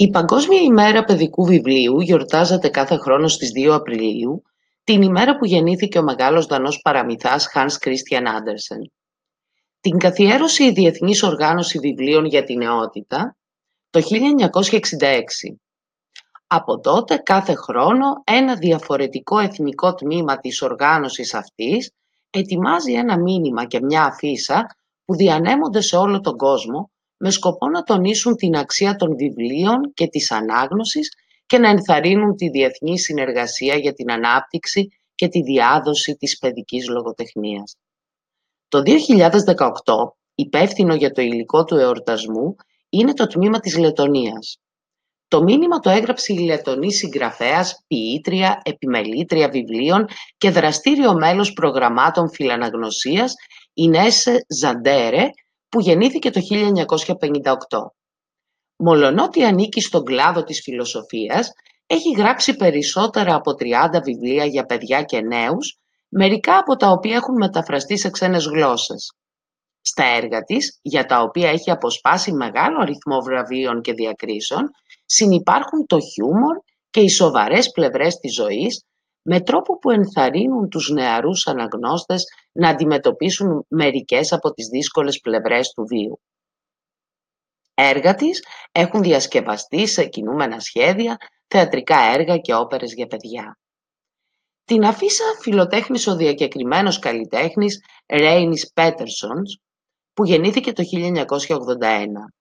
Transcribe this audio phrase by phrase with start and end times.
[0.00, 4.42] Η Παγκόσμια ημέρα παιδικού βιβλίου γιορτάζεται κάθε χρόνο στις 2 Απριλίου,
[4.84, 8.90] την ημέρα που γεννήθηκε ο μεγάλος δανός παραμυθάς Hans Christian Andersen.
[9.80, 13.36] Την καθιέρωσε η Διεθνής Οργάνωση Βιβλίων για την Νεότητα
[13.90, 15.56] το 1966.
[16.46, 21.92] Από τότε κάθε χρόνο ένα διαφορετικό εθνικό τμήμα της οργάνωσης αυτής
[22.30, 24.66] ετοιμάζει ένα μήνυμα και μια αφίσα
[25.04, 26.90] που διανέμονται σε όλο τον κόσμο
[27.22, 31.12] με σκοπό να τονίσουν την αξία των βιβλίων και της ανάγνωσης
[31.46, 37.76] και να ενθαρρύνουν τη διεθνή συνεργασία για την ανάπτυξη και τη διάδοση της παιδικής λογοτεχνίας.
[38.68, 42.56] Το 2018, υπεύθυνο για το υλικό του εορτασμού,
[42.88, 44.60] είναι το τμήμα της Λετωνίας.
[45.28, 53.34] Το μήνυμα το έγραψε η Λετωνή συγγραφέας, ποιήτρια, επιμελήτρια βιβλίων και δραστήριο μέλος προγραμμάτων φιλαναγνωσίας
[53.74, 55.30] Ινέσε Ζαντέρε,
[55.70, 57.92] που γεννήθηκε το 1958.
[58.76, 61.52] Μολονότι ανήκει στον κλάδο της φιλοσοφίας,
[61.86, 67.36] έχει γράψει περισσότερα από 30 βιβλία για παιδιά και νέους, μερικά από τα οποία έχουν
[67.36, 69.12] μεταφραστεί σε ξένες γλώσσες.
[69.80, 74.70] Στα έργα της, για τα οποία έχει αποσπάσει μεγάλο αριθμό βραβείων και διακρίσεων,
[75.06, 76.56] συνυπάρχουν το χιούμορ
[76.90, 78.84] και οι σοβαρές πλευρές της ζωής,
[79.22, 85.84] με τρόπο που ενθαρρύνουν τους νεαρούς αναγνώστες να αντιμετωπίσουν μερικές από τις δύσκολες πλευρές του
[85.86, 86.20] βίου.
[87.74, 93.58] Έργα της έχουν διασκευαστεί σε κινούμενα σχέδια, θεατρικά έργα και όπερες για παιδιά.
[94.64, 99.56] Την αφίσα φιλοτέχνησε ο διακεκριμένος καλλιτέχνης Ρέινις Πέτερσονς,
[100.12, 102.32] που γεννήθηκε το 1981.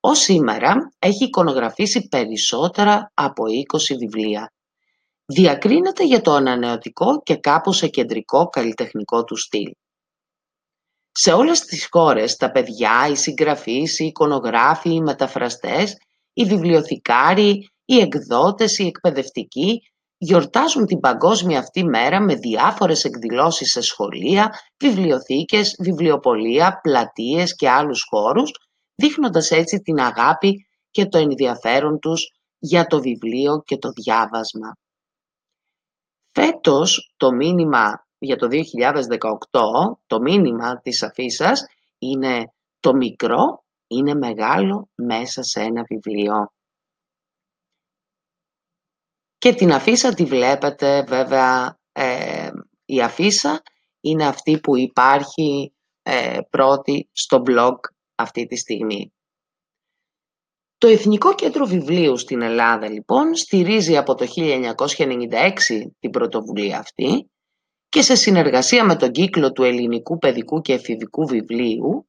[0.00, 4.52] Ως σήμερα έχει εικονογραφήσει περισσότερα από 20 βιβλία
[5.26, 9.70] Διακρίνεται για το ανανεωτικό και κάπως εκεντρικό καλλιτεχνικό του στυλ.
[11.10, 15.96] Σε όλες τις χώρες τα παιδιά, οι συγγραφείς, οι εικονογράφοι, οι μεταφραστές,
[16.32, 19.80] οι βιβλιοθηκάροι, οι εκδότες, οι εκπαιδευτικοί
[20.16, 28.06] γιορτάζουν την παγκόσμια αυτή μέρα με διάφορες εκδηλώσεις σε σχολεία, βιβλιοθήκες, βιβλιοπολία, πλατείες και άλλους
[28.10, 28.50] χώρους,
[28.94, 34.76] δείχνοντας έτσι την αγάπη και το ενδιαφέρον τους για το βιβλίο και το διάβασμα.
[36.34, 41.66] Φέτος το μήνυμα για το 2018, το μήνυμα της αφίσας
[41.98, 46.52] είναι «Το μικρό είναι μεγάλο μέσα σε ένα βιβλίο».
[49.38, 52.50] Και την αφίσα τη βλέπετε βέβαια, ε,
[52.84, 53.62] η αφίσα
[54.00, 57.76] είναι αυτή που υπάρχει ε, πρώτη στο blog
[58.14, 59.12] αυτή τη στιγμή.
[60.84, 64.50] Το Εθνικό Κέντρο Βιβλίου στην Ελλάδα λοιπόν στηρίζει από το 1996
[65.98, 67.30] την πρωτοβουλία αυτή
[67.88, 72.08] και σε συνεργασία με τον κύκλο του ελληνικού παιδικού και εφηβικού βιβλίου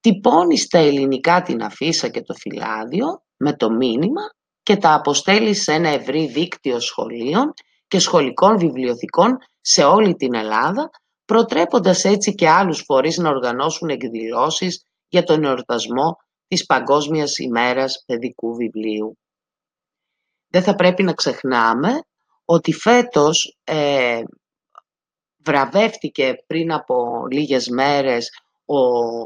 [0.00, 4.22] τυπώνει στα ελληνικά την αφίσα και το φυλάδιο με το μήνυμα
[4.62, 7.52] και τα αποστέλει σε ένα ευρύ δίκτυο σχολείων
[7.88, 10.90] και σχολικών βιβλιοθηκών σε όλη την Ελλάδα,
[11.24, 16.16] προτρέποντας έτσι και άλλους φορείς να οργανώσουν εκδηλώσεις για τον εορτασμό
[16.50, 19.18] της Παγκόσμιας ημέρας παιδικού βιβλίου.
[20.48, 21.88] Δεν θα πρέπει να ξεχνάμε
[22.44, 24.22] ότι φέτος ε,
[25.44, 28.30] βραβεύτηκε πριν από λίγες μέρες
[28.64, 28.80] ο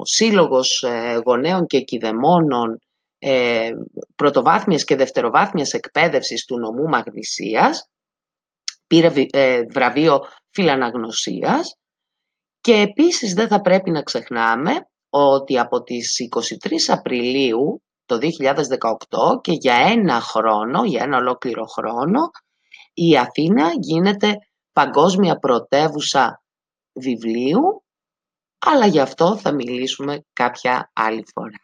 [0.05, 2.79] Σύλλογος ε, Γονέων και Κηδεμόνων
[3.19, 3.71] ε,
[4.17, 7.89] πρωτοβάθμιας και δευτεροβάθμιας εκπαίδευσης του νομού Μαγνησίας,
[8.87, 10.21] πήρε ε, βραβείο
[10.51, 11.77] φιλαναγνωσίας
[12.61, 19.53] και επίσης δεν θα πρέπει να ξεχνάμε ότι από τις 23 Απριλίου το 2018 και
[19.53, 22.31] για ένα χρόνο, για ένα ολόκληρο χρόνο,
[22.95, 24.37] η Αθήνα γίνεται
[24.73, 26.43] παγκόσμια πρωτεύουσα
[26.93, 27.85] βιβλίου,
[28.59, 31.64] αλλά γι' αυτό θα μιλήσουμε κάποια άλλη φορά.